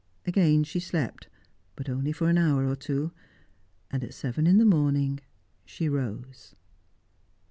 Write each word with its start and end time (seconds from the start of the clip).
Again 0.25 0.63
she 0.63 0.79
slept, 0.79 1.27
but 1.75 1.87
only 1.87 2.11
for 2.11 2.27
an 2.27 2.37
hour 2.39 2.65
or 2.65 2.75
two, 2.75 3.11
and 3.91 4.03
at 4.03 4.15
seven 4.15 4.47
in 4.47 4.57
the 4.57 4.65
morning 4.65 5.19
she 5.63 5.87
rose. 5.87 6.55